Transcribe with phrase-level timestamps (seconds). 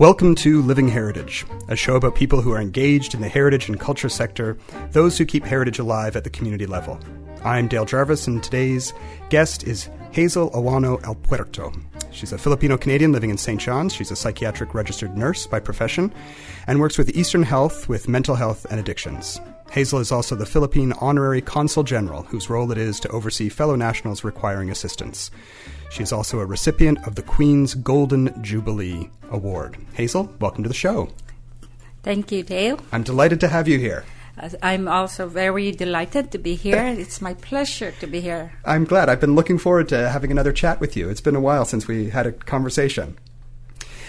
[0.00, 3.78] Welcome to Living Heritage, a show about people who are engaged in the heritage and
[3.78, 4.56] culture sector,
[4.92, 6.98] those who keep heritage alive at the community level.
[7.44, 8.94] I'm Dale Jarvis, and today's
[9.28, 11.70] guest is Hazel Awano Alpuerto.
[12.12, 13.60] She's a Filipino Canadian living in St.
[13.60, 13.92] John's.
[13.92, 16.14] She's a psychiatric registered nurse by profession
[16.66, 19.38] and works with Eastern Health with mental health and addictions.
[19.70, 23.76] Hazel is also the Philippine Honorary Consul General, whose role it is to oversee fellow
[23.76, 25.30] nationals requiring assistance.
[25.90, 29.76] She is also a recipient of the Queen's Golden Jubilee Award.
[29.92, 31.08] Hazel, welcome to the show.
[32.04, 32.78] Thank you, Dale.
[32.92, 34.04] I'm delighted to have you here.
[34.62, 36.78] I'm also very delighted to be here.
[36.78, 38.52] It's my pleasure to be here.
[38.64, 39.08] I'm glad.
[39.08, 41.10] I've been looking forward to having another chat with you.
[41.10, 43.18] It's been a while since we had a conversation.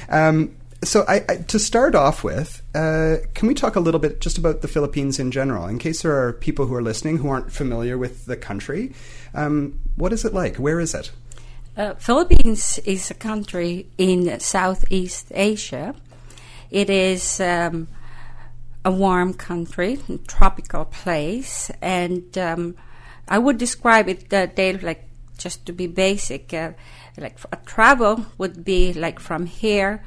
[0.07, 4.21] Um, so, I, I, to start off with, uh, can we talk a little bit
[4.21, 7.29] just about the Philippines in general, in case there are people who are listening who
[7.29, 8.93] aren't familiar with the country?
[9.33, 10.57] Um, what is it like?
[10.57, 11.11] Where is it?
[11.75, 15.95] Uh, Philippines is a country in Southeast Asia.
[16.69, 17.87] It is um,
[18.83, 22.75] a warm country, a tropical place, and um,
[23.27, 26.73] I would describe it, uh, Dale, like just to be basic, uh,
[27.17, 30.03] like a travel would be like from here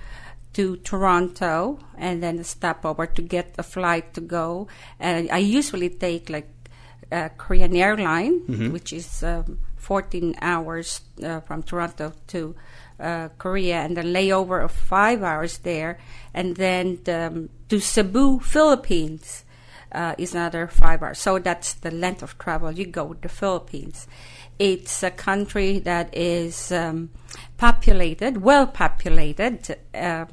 [0.52, 4.68] to Toronto and then a stopover to get a flight to go.
[5.00, 6.48] And I usually take like
[7.10, 8.72] a Korean airline, mm-hmm.
[8.72, 12.56] which is um, 14 hours uh, from Toronto to
[12.98, 15.98] uh, Korea, and then layover of five hours there,
[16.32, 19.44] and then um, to Cebu, Philippines.
[19.92, 21.20] Uh, is another five hours.
[21.20, 24.08] So that's the length of travel you go to the Philippines.
[24.58, 27.10] It's a country that is um,
[27.58, 30.24] populated, well populated, uh,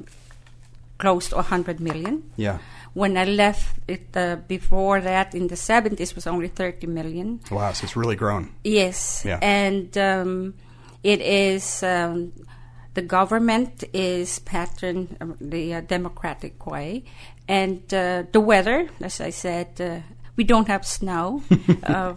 [1.02, 2.22] close to 100 million.
[2.36, 2.58] Yeah.
[2.94, 7.40] When I left it uh, before that in the 70s was only 30 million.
[7.50, 8.50] Wow, so it's really grown.
[8.62, 9.24] Yes.
[9.24, 9.38] Yeah.
[9.42, 10.54] And um,
[11.02, 12.32] it is um,
[12.94, 17.04] the government is patterned uh, the uh, democratic way,
[17.48, 20.00] and uh, the weather, as I said, uh,
[20.36, 21.42] we don't have snow.
[21.82, 22.14] Uh,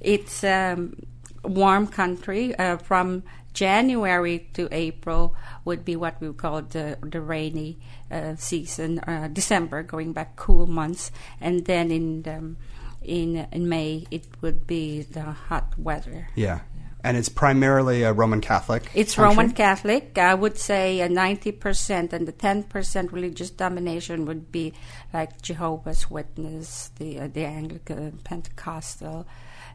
[0.00, 0.94] it's um,
[1.42, 3.22] warm country uh, from
[3.58, 7.78] January to April would be what we call the, the rainy
[8.10, 8.98] uh, season.
[9.00, 11.10] Uh, December, going back cool months,
[11.40, 12.56] and then in um,
[13.02, 16.28] in in May it would be the hot weather.
[16.34, 16.60] Yeah.
[17.04, 18.90] And it's primarily a Roman Catholic.
[18.92, 19.36] It's country?
[19.36, 20.18] Roman Catholic.
[20.18, 24.72] I would say a ninety percent, and the ten percent religious domination would be
[25.14, 29.28] like Jehovah's Witness, the uh, the Anglican, Pentecostal,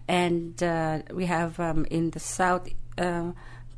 [0.07, 2.67] and uh, we have um, in the south
[2.97, 3.31] uh,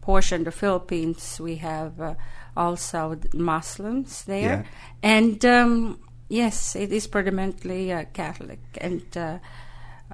[0.06, 2.14] portion, the Philippines, we have uh,
[2.56, 4.64] also Muslims there, Yeah.
[5.02, 6.00] and um,
[6.30, 9.40] yes, it is predominantly uh, Catholic, and uh,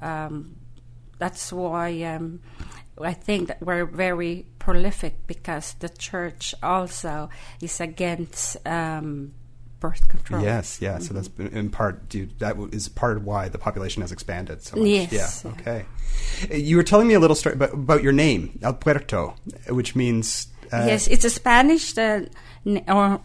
[0.01, 0.55] um,
[1.19, 2.39] that's why um,
[3.01, 7.29] I think that we're very prolific because the church also
[7.61, 9.33] is against um,
[9.81, 10.41] birth control.
[10.41, 10.99] Yes, yeah.
[10.99, 11.57] So that's Mm-hmm.
[11.57, 12.29] in part due.
[12.39, 14.87] That is part of why the population has expanded so much.
[14.87, 15.51] Yes, Yeah.
[15.51, 15.51] yeah.
[15.59, 15.85] Okay.
[16.63, 19.35] You were telling me a little story about, about your name, Alpuerto,
[19.67, 20.47] which means.
[20.71, 22.21] Uh, yes, it's a Spanish uh,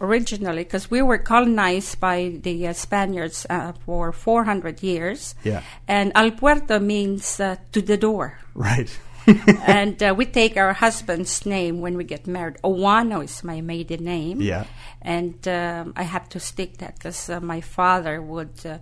[0.01, 5.35] originally because we were colonized by the uh, Spaniards uh, for 400 years.
[5.43, 5.61] Yeah.
[5.87, 8.39] And Al Puerto means uh, to the door.
[8.53, 8.89] Right.
[9.67, 12.57] and uh, we take our husband's name when we get married.
[12.63, 14.41] Owano is my maiden name.
[14.41, 14.65] Yeah.
[15.01, 18.77] And um, I have to stick that because uh, my father would uh,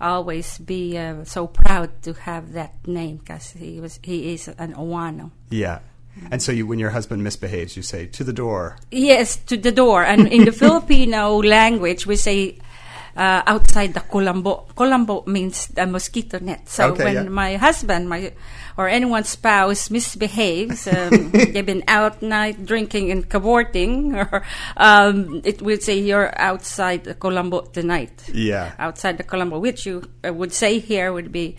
[0.00, 4.74] always be uh, so proud to have that name because he was he is an
[4.74, 5.30] Owano.
[5.50, 5.80] Yeah.
[6.30, 8.76] And so you, when your husband misbehaves, you say to the door.
[8.90, 10.04] Yes, to the door.
[10.04, 12.58] And in the Filipino language, we say
[13.16, 14.66] uh, outside the kulambo.
[14.74, 16.68] kulambo means the mosquito net.
[16.68, 17.28] So Okay, when yeah.
[17.28, 18.32] my husband, my
[18.76, 24.42] or anyone's spouse misbehaves, um, they've been out night drinking and cavorting, or
[24.76, 28.30] um, it would say you're outside the kulambo tonight.
[28.32, 28.72] Yeah.
[28.78, 31.58] Outside the kulambo, which you uh, would say here would be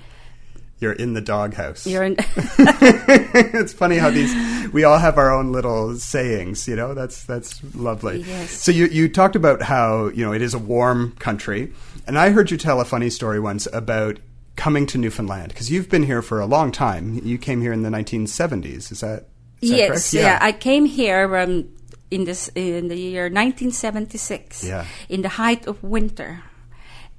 [0.81, 1.85] You're in the doghouse.
[1.87, 2.15] you're in.
[2.17, 4.33] it's funny how these
[4.73, 8.49] we all have our own little sayings you know that's that's lovely Yes.
[8.51, 11.71] so you you talked about how you know it is a warm country
[12.07, 14.17] and i heard you tell a funny story once about
[14.55, 17.83] coming to newfoundland because you've been here for a long time you came here in
[17.83, 19.27] the 1970s is that,
[19.61, 20.13] is that yes, correct?
[20.13, 20.39] yeah.
[20.41, 21.69] I came here um,
[22.09, 24.63] in this in the year 1976.
[24.63, 24.85] Yeah.
[25.09, 26.43] In the height of winter,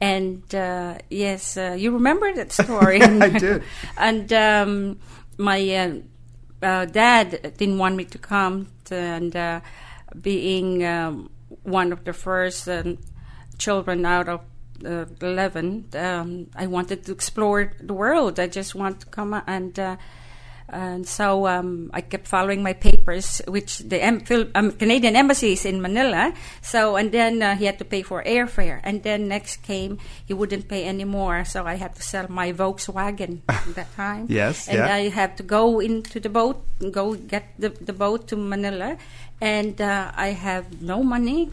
[0.02, 3.00] and uh, yes, uh, you remember that story.
[3.02, 3.62] I did.
[3.96, 4.99] and um,
[5.38, 5.94] my uh,
[6.60, 9.60] uh, dad didn't want me to come, to, and uh,
[10.20, 11.31] being um,
[11.62, 12.99] one of the first um,
[13.58, 14.40] children out of
[14.84, 18.40] uh, 11, um, I wanted to explore the world.
[18.40, 19.96] I just want to come and uh,
[20.68, 24.24] And so um, I kept following my papers, which the em-
[24.54, 26.32] um, Canadian embassy is in Manila.
[26.62, 30.32] So and then uh, he had to pay for airfare, and then next came he
[30.34, 31.44] wouldn't pay anymore.
[31.44, 34.26] So I had to sell my Volkswagen at that time.
[34.28, 34.94] Yes, and yeah.
[34.94, 38.96] I had to go into the boat, go get the, the boat to Manila,
[39.40, 41.50] and uh, I have no money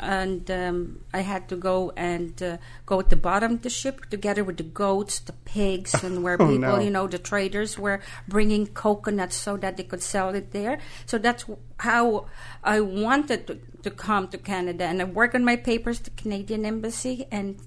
[0.00, 4.06] and um, I had to go and uh, go at the bottom of the ship
[4.10, 6.80] together with the goats, the pigs, and where Oh, people, no.
[6.80, 10.78] you know, the traders were bringing coconuts so that they could sell it there.
[11.06, 11.44] So that's
[11.78, 12.26] how
[12.62, 16.64] I wanted to, to come to Canada, and I worked on my papers to Canadian
[16.64, 17.58] Embassy and.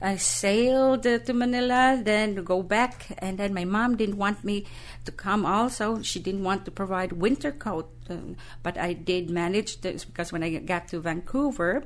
[0.00, 4.66] I sailed uh, to Manila, then go back, and then my mom didn't want me
[5.04, 5.46] to come.
[5.46, 10.32] Also, she didn't want to provide winter coat, um, but I did manage this because
[10.32, 11.84] when I got to Vancouver,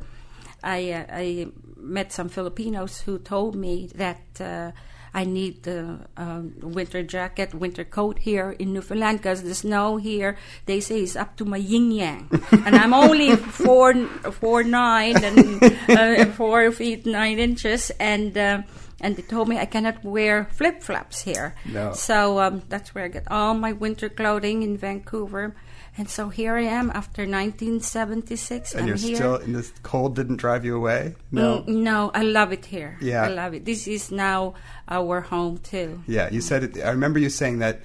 [0.63, 1.47] I uh, I
[1.77, 4.73] met some Filipinos who told me that uh,
[5.13, 10.37] I need the um, winter jacket, winter coat here in Newfoundland because the snow here
[10.67, 13.95] they say is up to my yin yang, and I'm only four
[14.33, 18.63] four nine and uh, four feet nine inches, and uh,
[19.01, 21.55] and they told me I cannot wear flip flops here.
[21.65, 21.93] No.
[21.93, 25.55] So um, that's where I get all my winter clothing in Vancouver.
[25.99, 28.73] And so here I am after 1976.
[28.75, 29.17] And I'm you're here.
[29.17, 31.15] still, and this cold didn't drive you away?
[31.31, 31.61] No.
[31.63, 32.97] Mm, no, I love it here.
[33.01, 33.23] Yeah.
[33.25, 33.65] I love it.
[33.65, 34.55] This is now
[34.89, 36.03] our home too.
[36.07, 36.79] Yeah, you said it.
[36.83, 37.81] I remember you saying that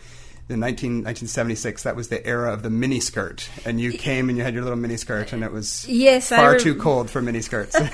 [0.48, 3.50] in 19, 1976, that was the era of the mini skirt.
[3.66, 6.52] And you came and you had your little mini skirt, and it was Yes, far
[6.52, 7.76] rem- too cold for mini skirts.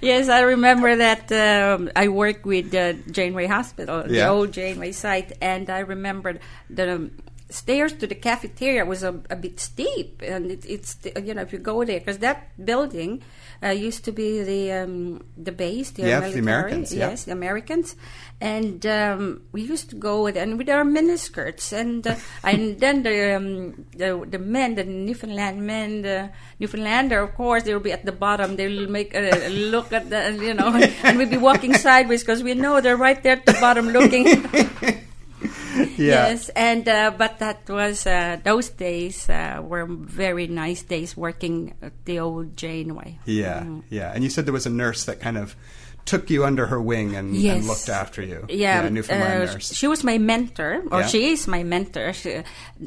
[0.00, 4.30] Yes, I remember that um, I worked with uh, Janeway Hospital, the Yeah.
[4.30, 7.10] old Janeway site, and I remembered the um,
[7.52, 11.52] stairs to the cafeteria was a, a bit steep, and it, it's you know if
[11.52, 13.22] you go there because that building
[13.62, 17.10] uh, used to be the um, the base, the Yeah, for the Americans, yeah.
[17.10, 17.96] yes, the Americans,
[18.40, 23.02] and um, we used to go with and with our miniskirts, and uh, and then
[23.02, 27.92] the, um, the the men, the Newfoundland men, the Newfoundlander, of course, they will be
[27.92, 28.56] at the bottom.
[28.56, 30.74] They'll make a, a look at the you know,
[31.04, 34.26] and we'd be walking sideways because we know they're right there at the bottom looking.
[35.96, 36.28] yeah.
[36.28, 41.74] Yes, and uh, but that was uh, those days uh, were very nice days working
[41.82, 43.18] at the old Janeway.
[43.24, 44.12] Yeah, yeah.
[44.14, 45.56] And you said there was a nurse that kind of
[46.04, 48.44] took you under her wing and, and looked after you.
[48.48, 49.72] Yeah, a Newfoundland uh, nurse.
[49.72, 51.06] she was my mentor, or Yeah.
[51.06, 52.42] she is my mentor, she,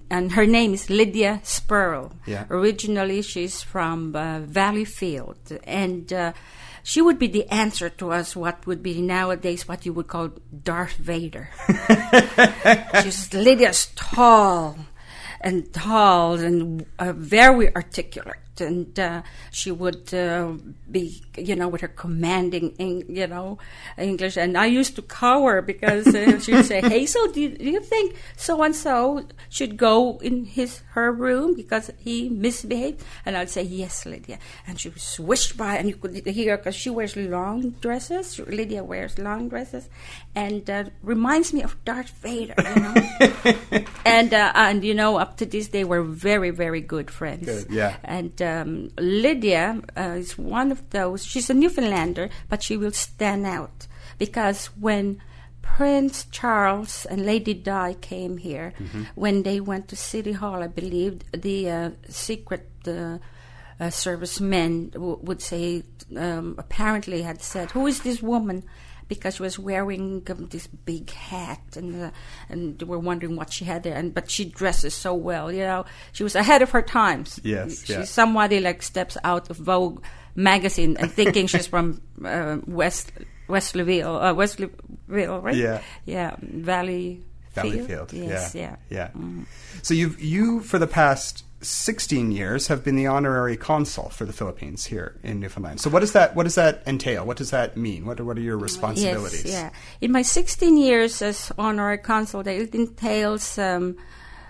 [0.10, 2.12] and her name is Lydia Spurrell.
[2.26, 2.44] Yeah.
[2.50, 6.34] Originally, she's from uh, Valleyfield, and uh,
[6.86, 10.30] she would be the answer to us what would be nowadays what you would call
[10.54, 11.50] Darth Vader.
[13.02, 14.78] she's Lydia's tall
[15.42, 18.38] and tall and uh, very articulate.
[18.62, 19.22] And uh,
[19.52, 20.54] she would uh,
[20.90, 23.58] be, you know, with her commanding, you know,
[23.98, 24.38] English.
[24.38, 27.82] And I used to cower because uh, she would say, "Hazel, do you, do you
[27.82, 33.50] think so and so should go in his her room because he misbehaved?" And I'd
[33.50, 37.16] say, "Yes, Lydia." And she would swish by, and you could hear because she wears
[37.16, 38.40] long dresses.
[38.40, 39.90] Lydia wears long dresses,
[40.36, 43.86] and uh, reminds me of Darth Vader, you know.
[44.06, 47.46] and uh, and you know, up to this day, we're very very good friends.
[47.46, 47.98] Good, yeah.
[48.04, 51.26] And um, Lydia uh, is one of those.
[51.26, 53.88] She's a Newfoundlander, but she will stand out
[54.18, 55.22] because when
[55.62, 58.74] Prince Charles and Lady Di came here,
[59.16, 62.70] when they went to City Hall, I believe the uh, secret.
[62.88, 63.18] Uh,
[63.78, 65.84] uh, servicemen w- would say,
[66.16, 68.64] um, apparently had said, "Who is this woman?"
[69.08, 72.12] Because she was wearing um, this big hat, and uh,
[72.50, 73.96] and they were wondering what she had there.
[73.96, 75.86] And but she dresses so well, you know.
[76.12, 77.40] She was ahead of her times.
[77.44, 78.04] Yes, she's yeah.
[78.04, 80.04] somebody like steps out of Vogue
[80.36, 83.12] magazine and thinking she's from uh, West
[83.48, 85.56] Wesleyville, uh, Wesleyville, right?
[85.56, 85.82] Yeah.
[86.06, 87.24] yeah, Valley.
[87.54, 88.12] Valley Field.
[88.12, 88.76] Yes, yeah.
[88.90, 89.12] yeah.
[89.16, 89.44] Yeah.
[89.82, 94.34] So you've you for the past 16 years have been the honorary consul for the
[94.34, 95.82] Philippines here in Newfoundland.
[95.82, 97.26] So what does that what does that entail?
[97.26, 98.06] What does that mean?
[98.06, 99.46] What are, what are your responsibilities?
[99.46, 99.70] Yes, yeah.
[100.02, 103.98] In my 16 years as honorary consul, it entails um,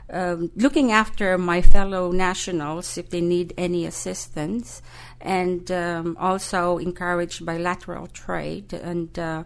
[0.09, 4.81] um, looking after my fellow nationals if they need any assistance,
[5.19, 8.73] and um, also encourage bilateral trade.
[8.73, 9.43] And uh,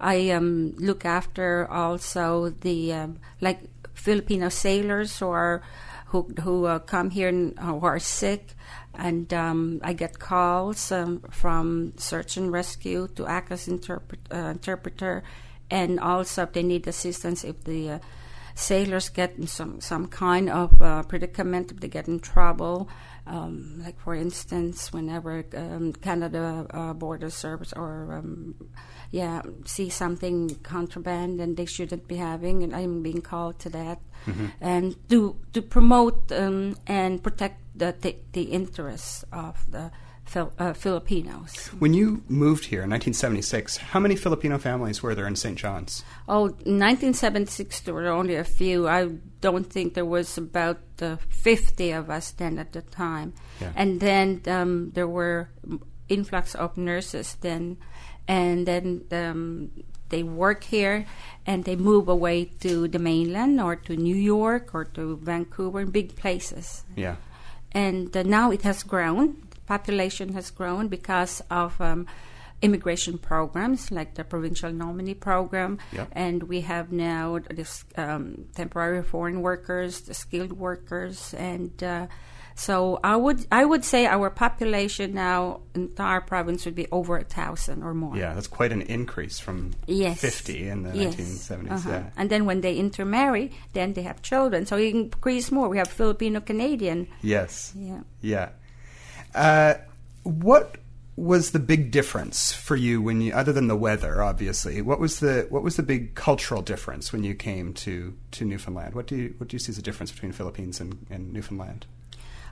[0.00, 3.60] I um, look after also the um, like
[3.94, 5.62] Filipino sailors who are
[6.08, 8.54] who who uh, come here and, uh, who are sick,
[8.94, 15.22] and um, I get calls um, from search and rescue to act as uh, interpreter,
[15.70, 17.98] and also if they need assistance if the uh,
[18.54, 22.88] sailors get in some some kind of uh, predicament, if they get in trouble.
[23.26, 28.54] Um, like for instance, whenever um, Canada uh, Border Service or um,
[29.10, 34.00] yeah see something contraband and they shouldn't be having, and I'm being called to that,
[34.26, 34.46] mm-hmm.
[34.60, 39.90] and to to promote um, and protect the, the the interests of the
[40.28, 41.68] Fil- uh, Filipinos.
[41.78, 45.56] When you moved here in 1976, how many Filipino families were there in St.
[45.56, 46.04] John's?
[46.28, 48.86] Oh, 1976 there were only a few.
[48.86, 49.08] I
[49.40, 53.32] don't think there was about uh, 50 of us then at the time.
[53.60, 53.72] Yeah.
[53.74, 55.48] And then um, there were
[56.10, 57.78] influx of nurses then,
[58.28, 59.70] and then um,
[60.10, 61.06] they work here
[61.46, 66.14] and they move away to the mainland or to New York or to Vancouver, big
[66.14, 66.84] places.
[66.94, 67.16] Yeah.
[67.72, 72.06] And uh, now it has grown population has grown because of um,
[72.62, 76.08] immigration programs like the provincial nominee program, yep.
[76.12, 82.06] and we have now this um, temporary foreign workers, the skilled workers, and uh,
[82.58, 87.24] so I would I would say our population now entire province would be over a
[87.24, 88.16] thousand or more.
[88.16, 90.20] Yeah, that's quite an increase from yes.
[90.20, 91.40] fifty in the nineteen yes.
[91.40, 91.86] seventies.
[91.86, 91.90] Uh-huh.
[91.90, 92.10] Yeah.
[92.16, 95.68] And then when they intermarry, then they have children, so it increase more.
[95.68, 97.08] We have Filipino Canadian.
[97.22, 97.72] Yes.
[97.76, 98.00] Yeah.
[98.20, 98.48] Yeah.
[99.34, 99.74] Uh,
[100.24, 100.76] what
[101.16, 104.80] was the big difference for you when you, other than the weather, obviously?
[104.80, 108.94] What was the what was the big cultural difference when you came to, to Newfoundland?
[108.94, 111.86] What do you what do you see as a difference between Philippines and, and Newfoundland?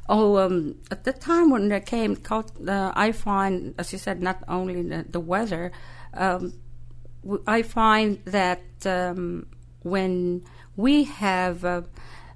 [0.08, 4.42] Oh, um, at the time when I came, uh, I find, as you said, not
[4.46, 5.72] only the, the weather.
[6.14, 6.52] Um,
[7.46, 9.46] I find that um,
[9.82, 10.44] when
[10.76, 11.82] we have uh,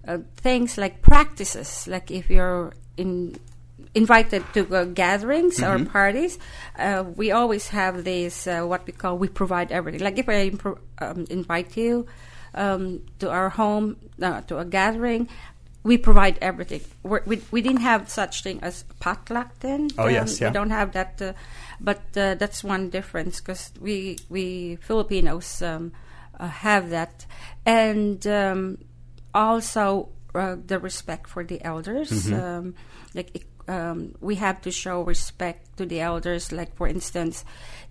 [0.07, 3.39] uh, things like practices, like if you're in
[3.95, 5.83] invited to uh, gatherings mm-hmm.
[5.83, 6.39] or parties,
[6.79, 10.01] uh, we always have this uh, what we call we provide everything.
[10.01, 12.07] Like if I impro- um, invite you
[12.55, 15.29] um, to our home uh, to a gathering,
[15.83, 16.83] we provide everything.
[17.03, 19.89] We're, we we didn't have such thing as potluck then.
[19.99, 20.49] Oh um, yes, yeah.
[20.49, 21.33] We don't have that, uh,
[21.81, 25.93] but uh, that's one difference because we we Filipinos um,
[26.39, 27.27] have that,
[27.65, 28.79] and um,
[29.35, 32.11] also the respect for the elders.
[32.11, 32.35] Mm-hmm.
[32.35, 32.75] Um,
[33.15, 36.53] like um, we have to show respect to the elders.
[36.53, 37.45] Like for instance,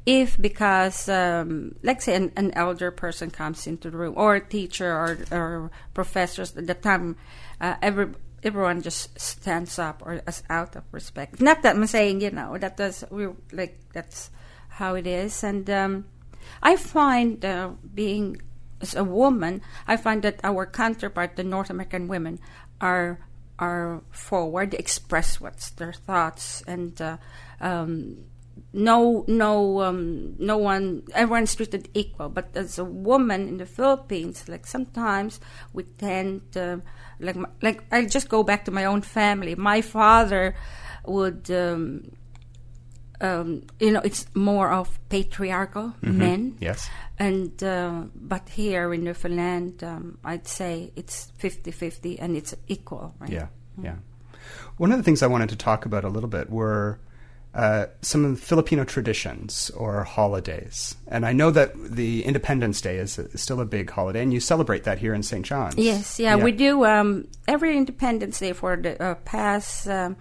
[0.05, 4.45] if because um, let's say an, an, elder person comes into the room, or a
[4.45, 7.15] teacher or, or professors, at the time
[7.61, 8.09] uh, every
[8.43, 11.41] everyone just stands up or as out of respect.
[11.41, 14.31] Not that I'm saying you know that does we like that's
[14.69, 16.05] how it is, and um,
[16.61, 18.41] I find uh, being
[18.81, 22.39] as a woman, I find that our counterpart, the North American women,
[22.81, 23.19] are
[23.59, 27.17] are forward, express what's their thoughts, and uh,
[27.59, 28.23] um,
[28.71, 32.29] no, no, um, no one, everyone's treated equal.
[32.29, 35.39] But as a woman in the Philippines, like sometimes
[35.73, 36.81] we tend to,
[37.19, 39.55] like, like I just go back to my own family.
[39.55, 40.55] My father
[41.05, 41.51] would.
[41.51, 42.11] Um,
[43.21, 46.17] um, you know, it's more of patriarchal mm-hmm.
[46.17, 46.57] men.
[46.59, 46.89] Yes.
[47.17, 53.29] And uh, but here in Newfoundland, um, I'd say it's 50-50 and it's equal, right?
[53.29, 53.47] Yeah,
[53.77, 53.85] mm-hmm.
[53.85, 53.95] yeah.
[54.77, 56.99] One of the things I wanted to talk about a little bit were
[57.53, 60.95] uh, some Filipino traditions or holidays.
[61.07, 64.39] And I know that the Independence Day is, is, still a big holiday, and you
[64.39, 65.45] celebrate that here in St.
[65.45, 65.75] John's.
[65.75, 66.43] Yes, yeah, yeah.
[66.43, 69.87] we do um, every Independence Day for the uh, past.
[69.87, 70.15] Um,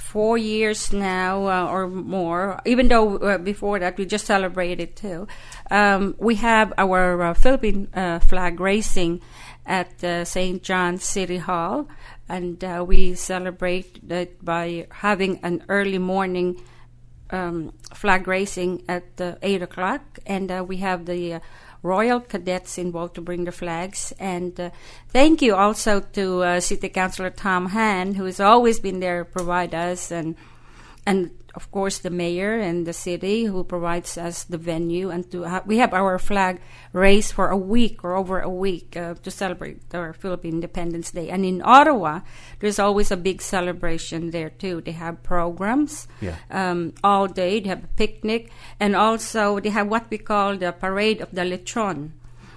[0.00, 5.28] four years now uh, or more, even though uh, before that we just celebrated too.
[5.70, 9.20] Um, we have our uh, Philippine uh, flag raising
[9.66, 10.62] at uh, St.
[10.62, 11.88] John's City Hall,
[12.28, 16.60] and uh, we celebrate that by having an early morning
[17.30, 21.40] um, flag raising at 8 o'clock, and we have the
[21.82, 24.12] Royal Cadets involved to bring the flags.
[24.18, 24.70] And uh,
[25.08, 29.30] thank you also to uh, City Councilor Tom Hann, who has always been there to
[29.30, 30.36] provide us and
[31.06, 35.44] and of course, the mayor and the city who provides us the venue, and to
[35.44, 36.60] ha- we have our flag
[36.92, 41.28] raised for a week or over a week uh, to celebrate our Philippine Independence Day.
[41.28, 42.20] And in Ottawa,
[42.60, 44.80] there's always a big celebration there too.
[44.80, 46.36] They have programs yeah.
[46.50, 47.60] um, all day.
[47.60, 51.42] They have a picnic, and also they have what we call the parade of the
[51.42, 52.12] lechon.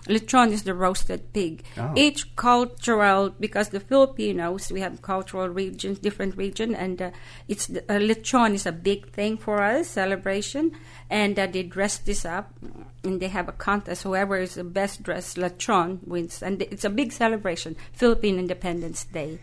[0.08, 1.64] Lechon is the roasted pig.
[1.78, 1.94] Oh.
[1.96, 7.12] Each cultural, because the Filipinos, we have cultural regions, different region, and uh,
[7.48, 10.72] it's uh, lechon is a big thing for us, celebration,
[11.10, 12.52] and uh, they dress this up,
[13.04, 14.04] and they have a contest.
[14.04, 19.40] Whoever is the best dressed lechon wins, and it's a big celebration, Philippine Independence Day.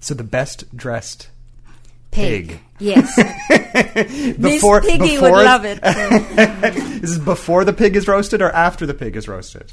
[0.00, 1.30] So the best dressed
[2.10, 2.48] pig.
[2.48, 2.60] pig.
[2.78, 3.14] Yes.
[4.38, 5.80] before, this piggy before would love it.
[5.82, 9.72] this is before the pig is roasted or after the pig is roasted?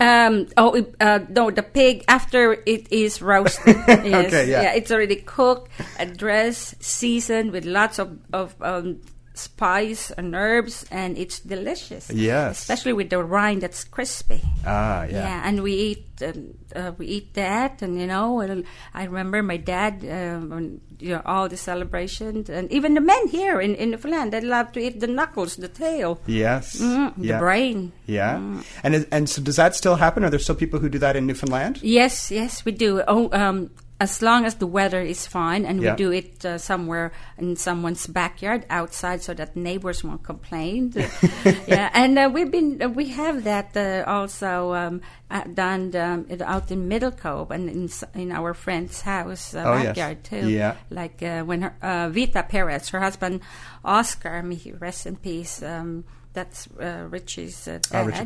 [0.00, 3.76] Um, oh, uh, no, the pig after it is roasted.
[3.86, 4.74] yes, Okay, yeah.
[4.74, 5.70] it's already cooked,
[6.16, 9.00] dressed, seasoned with lots of of um,
[9.34, 12.10] spice and herbs, and it's delicious.
[12.10, 12.60] Yes.
[12.60, 14.40] especially with the rind that's crispy.
[14.66, 15.10] Ah, yeah.
[15.24, 19.42] Yeah, and we eat um, uh, we eat that, and you know, and I remember
[19.42, 23.90] my dad, um, you know, all the celebrations, and even the men here in in
[23.90, 26.76] Newfoundland, they love to eat the knuckles, the tail, Yes.
[26.80, 27.34] mm, yeah.
[27.34, 27.92] the brain.
[28.06, 28.38] Yeah.
[28.84, 30.24] And is, and so does that still happen?
[30.24, 31.80] Are there still people who do that in Newfoundland?
[31.82, 33.02] Yes, yes, we do.
[33.08, 33.70] Oh, um,
[34.02, 35.92] as long as the weather is fine, and Yeah.
[35.92, 40.90] we do it uh, somewhere in someone's backyard outside, so that neighbors won't complain.
[41.70, 46.26] yeah, and uh, we've been uh, we have that uh, also um, uh, done um,
[46.28, 49.84] it out in Middle Cove and in in our friend's house uh, Oh, yes.
[49.94, 50.50] backyard too.
[50.50, 50.74] Yeah.
[50.90, 53.40] like uh, when her, uh, Vita Perez, her husband
[53.84, 55.62] Oscar, may he rest in peace.
[55.62, 58.02] Um, that's uh, Richie's uh, dad.
[58.02, 58.18] Oh, Richie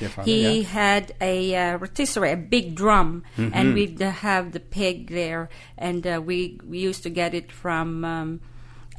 [0.00, 0.68] your father, he yeah.
[0.68, 3.50] had a uh, rotisserie, a big drum, Mm-hmm.
[3.54, 5.48] and we'd have the pig there,
[5.78, 8.40] and uh, we, we used to get it from um,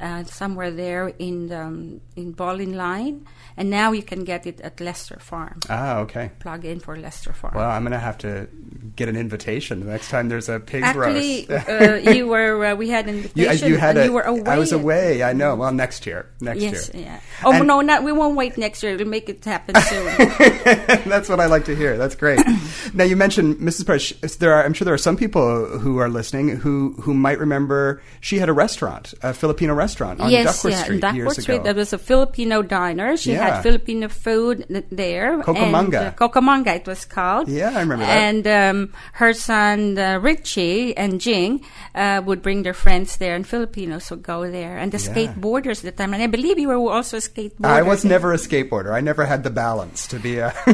[0.02, 3.24] uh, somewhere there in um, in Bauline Line,
[3.56, 5.60] and now you can get it at Leicester Farm.
[5.70, 6.30] Ah, okay.
[6.40, 7.54] Plug in for Leicester Farm.
[7.54, 8.48] Well, I'm going to have to
[8.96, 11.68] get an invitation the next time there's a pig Actually, roast.
[12.06, 14.42] uh, you were uh, we had an invitation, you had and a, you were away.
[14.50, 15.22] I was away.
[15.22, 15.54] I know.
[15.54, 16.26] Well, next year.
[16.40, 17.04] Next Yes, year.
[17.04, 17.20] yeah.
[17.44, 18.96] Oh And- no, not we won't wait next year.
[18.96, 20.04] We'll make it happen soon.
[21.08, 21.96] That's what I like to hear.
[21.96, 22.40] That's great.
[22.94, 23.86] now you mentioned Mrs.
[23.86, 24.10] Price.
[24.36, 28.02] There are, I'm sure there are some people who are listening who who might remember
[28.20, 31.54] she had a restaurant, a Filipino restaurant on yes, Duckworth yeah, Street Duckworth years Street.
[31.56, 31.64] ago.
[31.64, 33.16] There was a Filipino diner.
[33.16, 33.56] She Yeah.
[33.56, 35.38] had Filipino food there.
[35.42, 35.84] Cocomanga.
[35.84, 37.48] And, uh, Cocomanga, it was called.
[37.48, 38.16] Yeah, I remember that.
[38.18, 43.46] And um, her son uh, Richie and Jing uh, would bring their friends there, and
[43.46, 44.78] Filipinos would go there.
[44.78, 45.12] And the Yeah.
[45.12, 46.14] skateboarders at the time.
[46.14, 47.66] And I believe you were also a skateboarder.
[47.66, 48.92] I was never a skateboarder.
[48.92, 50.52] I never had the balance to be a, a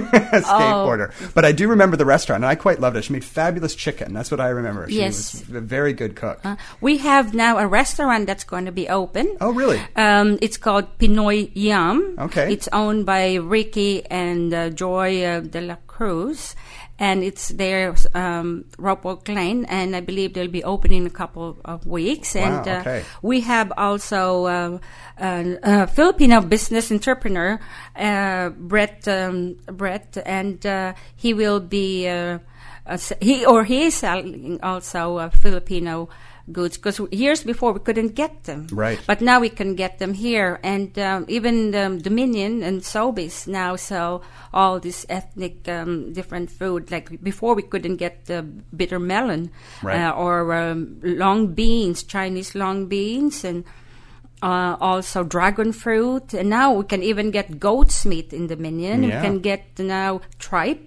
[0.43, 1.13] skateboarder.
[1.35, 3.05] But I do remember the restaurant, and I quite loved it.
[3.05, 4.13] She made fabulous chicken.
[4.13, 4.89] That's what I remember.
[4.89, 5.45] She Yes.
[5.47, 6.41] was a very good cook.
[6.45, 8.98] Uh, we have now a restaurant that's going to be open.
[9.41, 9.81] Oh, really?
[9.97, 12.17] Um, it's called Pinoy Yum.
[12.19, 12.53] Okay.
[12.53, 16.55] It's owned by Ricky and uh, Joy uh, de la Cruz.
[17.01, 21.57] And it's their um, Ropewalk Lane, and I believe they'll be open in a couple
[21.65, 22.35] of weeks.
[22.35, 23.05] Wow, and uh, okay.
[23.23, 24.79] we have also uh,
[25.17, 27.61] an- a Filipino business entrepreneur,
[27.95, 32.41] uh, Brett, um, Brett, and uh, he will be uh,
[32.85, 36.09] uh, he or he is selling also uh, Filipino
[36.53, 38.67] goods because years before we couldn't get them.
[38.73, 39.01] Right.
[39.07, 43.77] But now we can get them here, and um, even um, Dominion and Sobeys now
[43.77, 46.91] sell all this ethnic um, different food.
[46.91, 49.51] Like before, we couldn't get the bitter melon
[49.83, 50.05] Right.
[50.05, 53.65] uh, or um, long beans, Chinese long beans, and
[54.43, 56.35] uh, also dragon fruit.
[56.35, 59.03] And now we can even get goat's meat in Dominion.
[59.03, 59.21] Yeah.
[59.21, 60.85] We can get now tripe.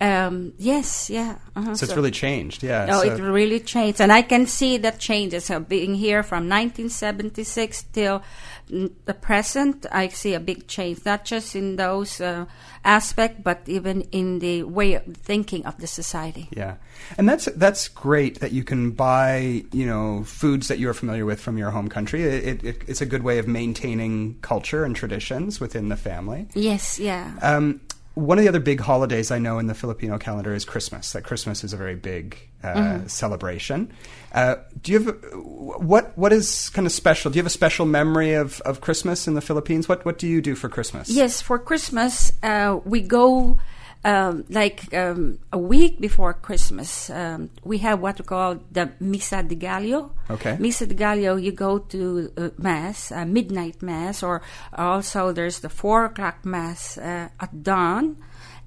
[0.00, 1.36] Um, yes, yeah.
[1.54, 1.74] uh-huh.
[1.74, 2.62] So it's really changed.
[2.62, 2.86] Yeah.
[2.90, 5.46] Oh, so- it really changed, and I can see that changes.
[5.46, 8.22] So being here from 1976 till
[8.68, 12.46] the present, I see a big change, not just in those uh,
[12.84, 16.48] aspects, but even in the way of thinking of the society.
[16.50, 16.74] Yeah,
[17.16, 21.40] and that's that's great that you can buy you know foods that you're familiar with
[21.40, 22.22] from your home country.
[22.24, 26.48] It, it, it's a good way of maintaining culture and traditions within the family.
[26.54, 27.32] Yes, yeah.
[27.40, 27.80] Um,
[28.16, 31.12] one of the other big holidays I know in the Filipino calendar is Christmas.
[31.12, 33.06] That Christmas is a very big uh, Mm-hmm.
[33.06, 33.92] celebration.
[34.32, 37.30] Uh, do you have what what is kind of special?
[37.30, 39.88] Do you have a special memory of, of Christmas in the Philippines?
[39.88, 41.10] What what do you do for Christmas?
[41.10, 43.58] Yes, for Christmas, uh, we go
[44.04, 47.10] um, like um, a week before Christmas.
[47.10, 50.12] Um, we have what we call the Misa de Gallo.
[50.30, 50.56] Okay.
[50.56, 55.68] Misa de Gallo, you go to uh, Mass, uh, midnight Mass, or also there's the
[55.68, 58.16] four o'clock Mass uh, at dawn.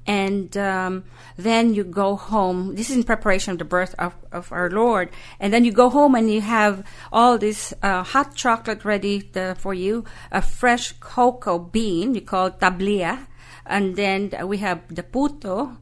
[0.07, 1.03] And um,
[1.37, 2.73] then you go home.
[2.73, 5.09] This is in preparation of the birth of, of our Lord.
[5.39, 9.55] And then you go home and you have all this uh, hot chocolate ready to,
[9.59, 13.27] for you, a fresh cocoa bean, you call it tablea.
[13.69, 15.77] And then we have the puto,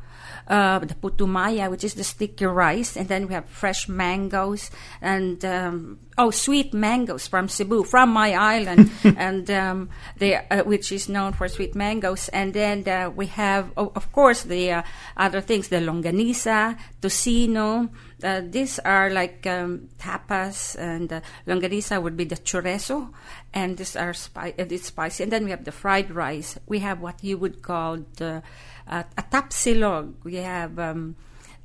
[0.48, 5.44] uh, the putumaya, which is the sticky rice, and then we have fresh mangoes and
[5.44, 11.08] um, oh, sweet mangoes from Cebu, from my island, and um, they, uh, which is
[11.08, 12.30] known for sweet mangoes.
[12.30, 14.82] And then uh, we have, oh, of course, the uh,
[15.16, 17.90] other things, the longanisa, tocino.
[18.24, 23.14] Uh, these are like um, tapas, and uh, longanisa would be the chorizo,
[23.54, 25.24] and these are spi- it's spicy.
[25.24, 26.58] And then we have the fried rice.
[26.66, 28.42] We have what you would call the
[28.88, 30.14] uh, a tapsilog.
[30.24, 31.16] We have um,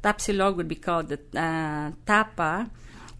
[0.02, 2.70] tapsilog would be called the uh, tapa,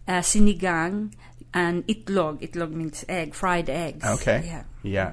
[0.07, 1.13] uh, sinangag,
[1.53, 2.41] and itlog.
[2.41, 4.05] Itlog means egg, fried eggs.
[4.05, 4.43] Okay.
[4.45, 4.63] Yeah.
[4.83, 5.11] Yeah.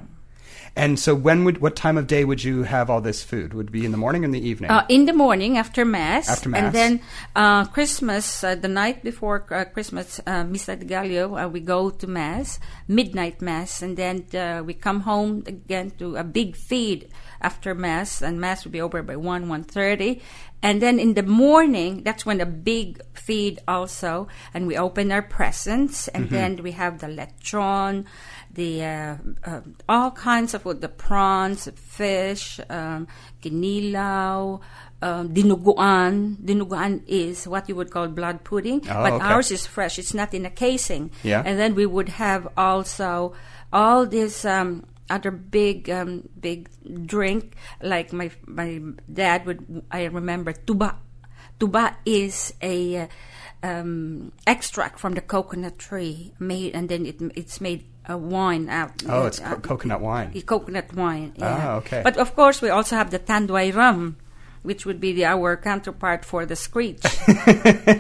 [0.77, 3.55] And so, when would what time of day would you have all this food?
[3.55, 4.71] Would it be in the morning or in the evening?
[4.71, 6.29] Uh, in the morning after mass.
[6.29, 6.63] After Mass.
[6.63, 7.01] And then
[7.35, 11.91] uh, Christmas, uh, the night before uh, Christmas, uh, Misa de Gallo, uh, we go
[11.91, 17.09] to mass, midnight mass, and then uh, we come home again to a big feed
[17.41, 20.23] after mass, and mass will be over by one one thirty.
[20.63, 25.23] And then in the morning, that's when the big feed also, and we open our
[25.23, 28.05] presents, and then we have the lechon,
[28.61, 29.17] the uh,
[29.49, 33.09] uh, all kinds of the prawns, fish, um,
[33.41, 34.61] ginilaw,
[35.01, 36.37] um, dinuguan.
[36.37, 39.25] Dinuguan is what you would call blood pudding, Oh, but okay.
[39.25, 39.97] ours is fresh.
[39.97, 41.09] It's not in a casing.
[41.25, 41.41] Yeah.
[41.41, 43.33] And then we would have also
[43.73, 46.69] all this um, other big um, big
[47.09, 49.65] drink, like my my dad would.
[49.89, 51.01] I remember tuba.
[51.61, 53.07] Tuba is a uh,
[53.63, 59.03] um, extract from the coconut tree made, and then it, it's made a wine out.
[59.09, 60.33] oh, it's uh, co- coconut wine.
[60.43, 61.33] coconut wine.
[61.37, 61.59] Yeah.
[61.59, 62.01] Ah, okay.
[62.03, 64.17] But of course, we also have the tanduay rum,
[64.63, 67.01] which would be the, our counterpart for the screech.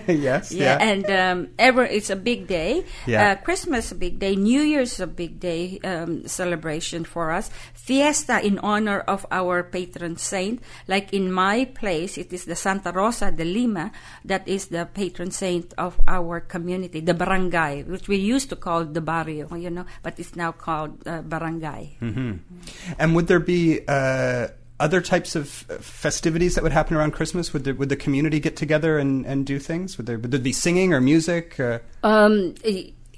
[0.06, 0.52] yes.
[0.52, 0.78] Yeah, Yeah.
[0.80, 2.84] and um, ever it's a big day.
[3.06, 3.32] Yeah.
[3.32, 4.36] Uh, Christmas a big day.
[4.36, 7.50] New Year's a big day um, celebration for us.
[7.74, 10.62] Fiesta in honor of our patron saint.
[10.86, 13.90] Like in my place, it is the Santa Rosa de Lima
[14.24, 18.84] that is the patron saint of our community, the barangay, which we used to call
[18.84, 21.96] the barrio, you know, but it's now called uh, barangay.
[21.98, 22.32] Hmm.
[22.98, 24.48] And would there be uh,
[24.80, 27.52] other types of uh, festivities that would happen around Christmas?
[27.52, 29.96] Would the, would the community get together and, and do things?
[29.98, 31.60] Would there, would there be singing or music?
[31.60, 32.54] Uh, Um,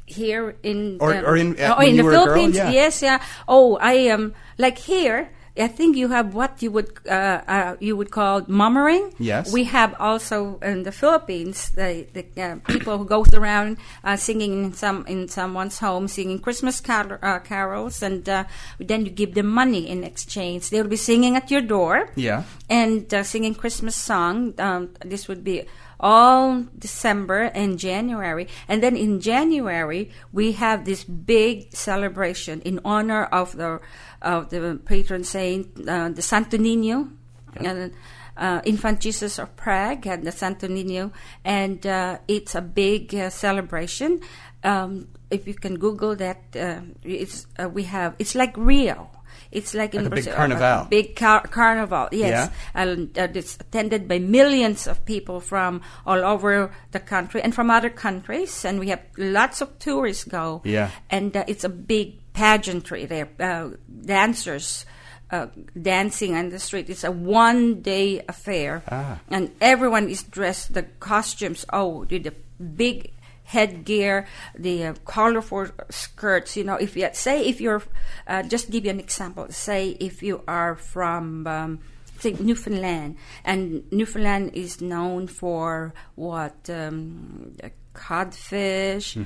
[0.06, 2.02] here in Or- um, or in- uh, oh, in the?
[2.02, 2.70] Philippines, Yeah.
[2.70, 3.22] yes, yeah.
[3.48, 5.30] Oh, I um like here.
[5.58, 9.12] I think you have what you would uh, uh, you would call mummering.
[9.18, 9.52] Yes.
[9.52, 14.64] We have also in the Philippines the, the uh, people who goes around uh, singing
[14.64, 18.44] in some in someone's home, singing Christmas car- uh, carols, and uh,
[18.78, 20.70] then you give them money in exchange.
[20.70, 22.44] They will be singing at your door yeah.
[22.70, 24.54] and uh, singing Christmas song.
[24.58, 25.64] Um, this would be
[26.00, 33.24] all December and January, and then in January we have this big celebration in honor
[33.24, 33.80] of the
[34.22, 37.10] of the patron saint, uh, the Santo Niño.
[37.56, 37.92] And,
[38.34, 41.12] uh, Infant Jesus of Prague and the Santo Niño,
[41.44, 44.20] and uh, it's a big uh, celebration.
[44.64, 48.14] Um, if you can Google that, uh, it's uh, we have.
[48.18, 49.10] It's like Rio.
[49.50, 50.86] It's like, in Like a big Brazil, carnival.
[50.88, 52.08] big car- carnival.
[52.10, 57.54] Yes, and uh, it's attended by millions of people from all over the country and
[57.54, 60.62] from other countries, and we have lots of tourists go.
[60.64, 60.88] Yeah.
[61.10, 63.28] and uh, it's a big pageantry there.
[63.38, 63.70] Uh,
[64.04, 64.86] dancers.
[65.30, 65.46] Uh,
[65.80, 66.90] dancing on the street.
[66.90, 68.82] It's a one day affair.
[68.90, 69.18] Ah.
[69.30, 73.12] And everyone is dressed, the costumes, oh, the, the big
[73.44, 74.26] headgear,
[74.58, 76.56] the uh, colorful skirts.
[76.56, 77.82] You know, if you say if you're,
[78.26, 79.46] uh, just give you an example.
[79.50, 81.78] Say if you are from, um,
[82.18, 87.56] say Newfoundland, and Newfoundland is known for what um,
[87.94, 89.16] codfish.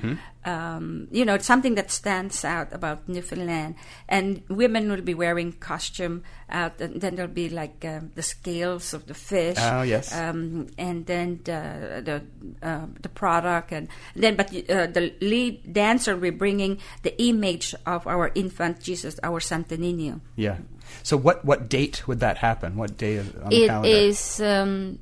[0.45, 3.75] Um, you know, it's something that stands out about Newfoundland.
[4.09, 8.95] And women will be wearing costume out, and then there'll be like uh, the scales
[8.95, 10.15] of the fish Oh, yes.
[10.15, 16.15] um, and then the the, uh, the product, and then but uh, the lead dancer
[16.15, 20.21] will be bringing the image of our infant Jesus, our Santo Niño.
[20.37, 20.59] Yeah.
[21.03, 22.77] So what, what date would that happen?
[22.77, 23.89] What day on the It calendar?
[23.89, 24.41] is.
[24.41, 24.99] Um,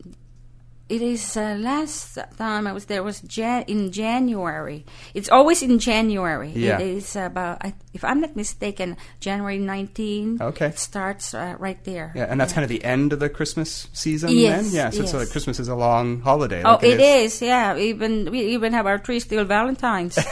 [0.89, 4.85] it is uh, last time I was there was Jan- in January.
[5.15, 6.53] It's always in January.
[6.55, 6.79] Yeah.
[6.79, 10.39] It is about, I, if I'm not mistaken, January 19.
[10.43, 10.67] Okay.
[10.67, 12.13] It starts uh, right there.
[12.15, 14.75] Yeah, and that's kind of the end of the Christmas season Yes, then?
[14.75, 15.27] Yeah, so, so yes.
[15.27, 16.63] like Christmas is a long holiday.
[16.63, 17.41] Oh, like it is.
[17.41, 20.19] Yeah, even we even have our tree still Valentine's.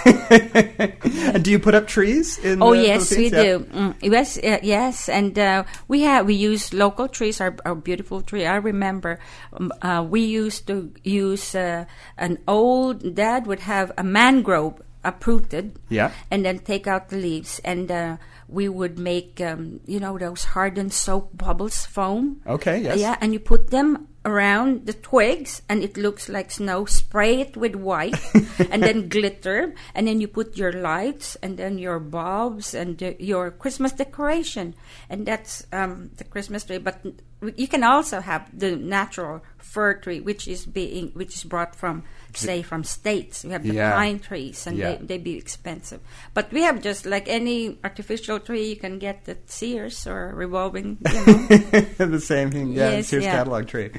[1.33, 3.43] And do you put up trees in Oh yes, we Yeah.
[3.43, 3.59] do.
[3.73, 7.41] Mm, yes, uh, yes, and uh, we have we use local trees.
[7.41, 8.45] Our, our beautiful tree.
[8.47, 9.19] I remember
[9.53, 11.85] um, uh, we used to use uh,
[12.17, 13.15] an old.
[13.15, 15.79] Dad would have a mangrove uprooted.
[15.89, 16.13] Yeah.
[16.31, 18.17] and then take out the leaves, and uh,
[18.49, 22.41] we would make um, you know those hardened soap bubbles foam.
[22.47, 22.99] Okay, yes.
[22.99, 26.85] Yeah, and you put them around the twigs, and it looks like snow.
[26.85, 28.15] Spray it with white,
[28.71, 33.13] and then glitter, and then you put your lights, and then your bulbs, and uh,
[33.19, 34.75] your Christmas decoration,
[35.11, 36.79] and that's um, the Christmas tree.
[36.79, 37.03] But
[37.57, 42.05] you can also have the natural fir tree, which is being which is brought from
[42.35, 43.45] say from states.
[43.45, 43.93] We have the Yeah.
[43.95, 44.97] pine trees, and Yeah.
[44.97, 46.01] they they be expensive.
[46.35, 50.99] But we have just like any artificial tree you can get at Sears or revolving.
[51.05, 52.07] You know.
[52.07, 53.33] the same thing, yeah, Yes, Sears yeah.
[53.33, 53.91] catalog tree.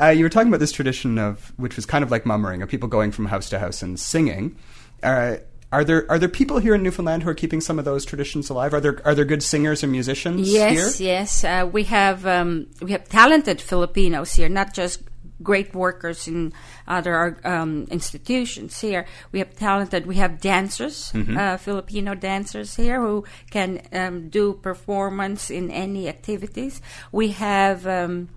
[0.00, 2.68] Uh, you were talking about this tradition of, which was kind of like mummering, of
[2.68, 4.56] people going from house to house and singing.
[5.02, 5.36] Uh,
[5.72, 8.50] are there are there people here in Newfoundland who are keeping some of those traditions
[8.50, 8.72] alive?
[8.72, 11.08] Are there are there good singers and musicians yes, here?
[11.08, 15.00] Yes, uh, we have um, we have talented Filipinos here, not just
[15.42, 16.52] great workers in
[16.88, 19.06] other um, institutions here.
[19.32, 21.36] We have talented, we have dancers, Mm-hmm.
[21.36, 26.80] uh, Filipino dancers here who can um, do performance in any activities.
[27.12, 28.28] We have um,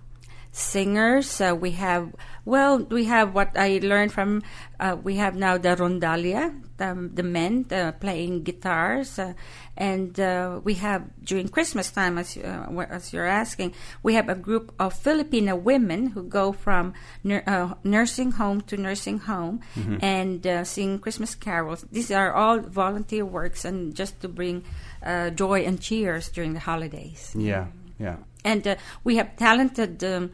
[0.52, 1.40] singers.
[1.40, 4.42] Uh, we have, well, we have what I learned from,
[4.78, 9.18] uh, we have now the rondalla, the, the men uh, playing guitars.
[9.18, 9.34] Uh,
[9.76, 14.34] and uh, we have, during Christmas time, as, uh, as you're asking, we have a
[14.34, 16.92] group of Filipino women who go from
[17.24, 19.60] nur- uh, nursing home to nursing home
[20.02, 21.86] and uh, sing Christmas carols.
[21.90, 24.64] These are all volunteer works and just to bring
[25.02, 28.16] uh, joy and cheers during the holidays Yeah, yeah.
[28.44, 30.30] And uh, we have talented um,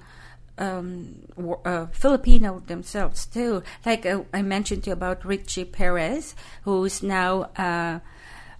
[0.58, 1.14] um,
[1.64, 3.62] uh, Filipino themselves too.
[3.84, 8.00] Like uh, I mentioned to you about Richie Perez, who is now uh,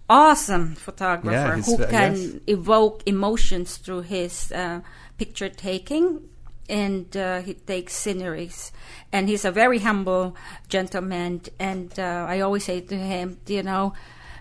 [0.09, 2.35] awesome photographer Yeah, who can yes.
[2.47, 4.81] evoke emotions through his uh,
[5.19, 6.29] picture taking.
[6.69, 8.73] And uh, he takes sceneries,
[9.13, 10.35] and he's a very humble
[10.69, 11.43] gentleman.
[11.61, 13.93] And uh, I always say to him, you know,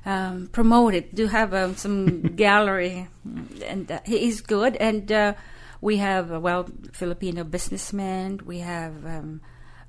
[0.06, 1.16] um, promote it.
[1.16, 3.08] Do have um, some gallery,
[3.66, 4.76] and uh, he is good.
[4.78, 5.34] And uh,
[5.82, 8.42] we have uh, well Filipino businessmen.
[8.46, 9.42] We have um,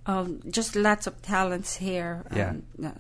[0.07, 2.25] um, just lots of talents here.
[2.35, 2.51] Yeah.
[2.51, 2.91] Um, uh,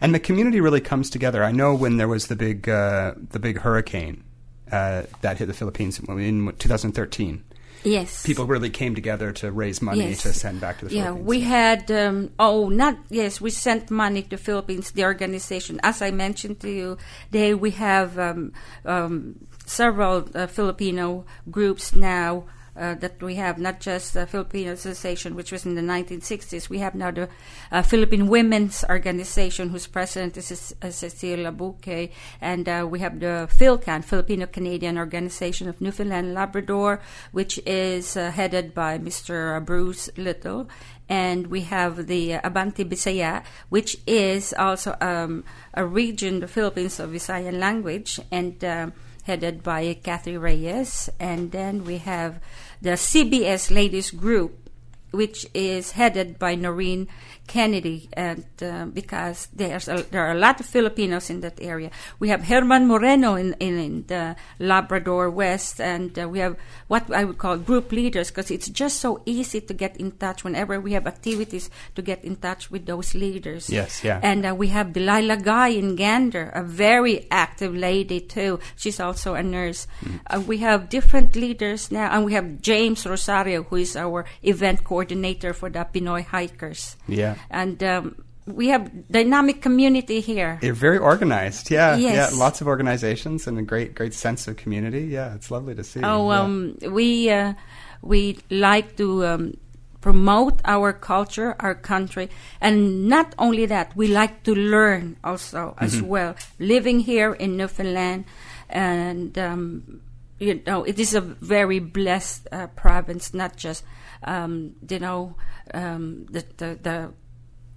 [0.00, 1.44] And the community really comes together.
[1.44, 4.24] I know when there was the big uh, the big hurricane
[4.72, 7.44] uh, that hit the Philippines in 2013.
[7.84, 8.22] Yes.
[8.24, 10.22] People really came together to raise money Yes.
[10.22, 11.26] to send back to the Yeah, Philippines.
[11.26, 16.10] we had um, oh not yes we sent money to Philippines the organization as I
[16.10, 16.96] mentioned to you
[17.30, 18.52] they we have um,
[18.84, 19.36] um,
[19.66, 22.44] several uh, Filipino groups now
[22.78, 26.78] uh, that we have not just the Filipino Association which was in the 1960s we
[26.78, 27.28] have now the
[27.72, 32.10] uh, Philippine Women's Organization whose president is uh, Cecilia Bouquet
[32.40, 37.00] and uh, we have the PhilCan Filipino Canadian Organization of Newfoundland and Labrador
[37.32, 39.64] which is uh, headed by Mr.
[39.64, 40.68] Bruce Little
[41.08, 46.98] and we have the uh, Abante Bisaya, which is also um, a region, the Philippines
[46.98, 48.92] of Visayan language, and um,
[49.24, 51.08] headed by Kathy Reyes.
[51.20, 52.40] And then we have
[52.80, 54.70] the CBS Ladies Group,
[55.10, 57.08] which is headed by Noreen
[57.46, 61.90] Kennedy, and uh, because there's a, there are a lot of Filipinos in that area.
[62.18, 66.56] We have Herman Moreno in, in, in the Labrador West, and uh, we have
[66.88, 70.44] what I would call group leaders because it's just so easy to get in touch
[70.44, 73.70] whenever we have activities to get in touch with those leaders.
[73.70, 74.20] Yes, yeah.
[74.22, 78.60] And uh, we have Delilah Guy in Gander, a very active lady too.
[78.76, 79.86] She's also a nurse.
[80.26, 84.84] Uh, we have different leaders now, and we have James Rosario, who is our event
[84.84, 86.96] coordinator for the Pinoy hikers.
[87.08, 87.35] Yeah.
[87.50, 88.14] And um,
[88.46, 90.58] we have dynamic community here.
[90.60, 91.70] They're very organized.
[91.70, 92.32] Yeah, Yes.
[92.32, 92.38] yeah.
[92.38, 95.04] Lots of organizations and a great, great sense of community.
[95.10, 96.00] Yeah, it's lovely to see.
[96.02, 96.40] Oh, Yeah.
[96.40, 97.54] um, we uh,
[98.02, 99.54] we like to um,
[100.00, 102.28] promote our culture, our country,
[102.60, 106.36] and not only that, we like to learn also as well.
[106.60, 108.24] Living here in Newfoundland,
[108.68, 110.00] and um,
[110.38, 113.34] you know, it is a very blessed uh, province.
[113.34, 113.82] Not just
[114.22, 115.34] um, you know
[115.74, 117.12] um, the, the the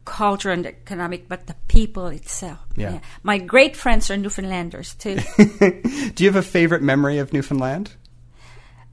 [0.09, 2.59] culture and economic, but the people itself.
[2.75, 2.99] Yeah.
[3.21, 5.19] My great friends are Newfoundlanders too.
[6.15, 7.93] Do you have a favorite memory of Newfoundland?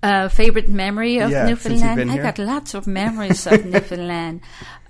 [0.03, 2.11] uh, favorite memory of Yeah, Newfoundland?
[2.11, 4.41] I got lots of memories of Newfoundland.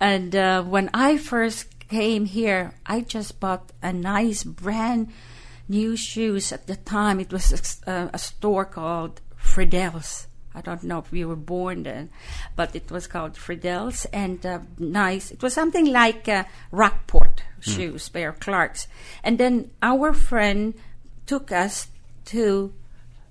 [0.00, 5.12] And uh, when I first came here, I just bought a nice brand
[5.68, 6.52] new shoes.
[6.52, 7.52] At the time, it was
[7.86, 10.26] a, uh, a store called Fridel's.
[10.56, 12.08] I don't know if we were born then,
[12.56, 15.30] but it was called Fridel's and uh, nice.
[15.30, 18.88] It was something like uh, Rockport shoes, Bear Clark's.
[19.22, 20.72] And then our friend
[21.26, 21.88] took us
[22.26, 22.72] to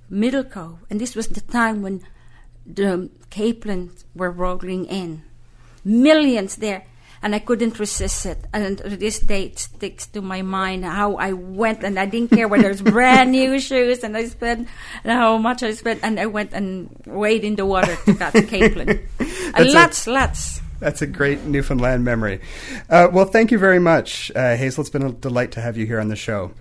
[0.08, 2.06] Middle Cove, and this was the time when
[2.66, 5.24] the capelin were rolling in,
[5.84, 6.86] millions there,
[7.26, 8.38] and I couldn't resist it.
[8.54, 12.48] And this day, it sticks to my mind how I went, and I didn't care
[12.48, 14.70] whether it's brand new shoes, and I spent
[15.04, 18.34] and how much I spent, and I went and waded in the water to that
[19.18, 20.62] That's and a- lots, lots.
[20.80, 22.42] That's a great Newfoundland memory.
[22.90, 24.82] Uh, well, thank you very much, uh, Hazel.
[24.82, 26.52] It's been a delight to have you here on the show.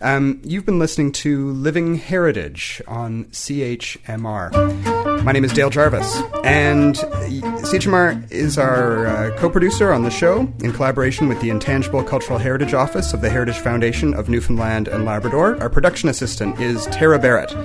[0.00, 4.93] Um, you've been listening to Living Heritage on CHMR.
[5.24, 10.40] My name is Dale Jarvis, and CHMR is our uh, co producer on the show
[10.62, 15.06] in collaboration with the Intangible Cultural Heritage Office of the Heritage Foundation of Newfoundland and
[15.06, 15.58] Labrador.
[15.62, 17.56] Our production assistant is Tara Barrett.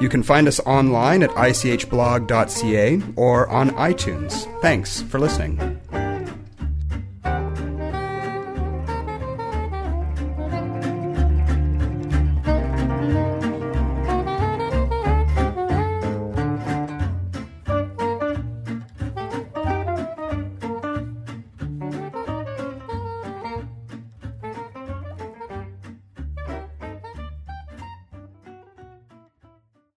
[0.00, 4.60] You can find us online at ichblog.ca or on iTunes.
[4.62, 5.81] Thanks for listening.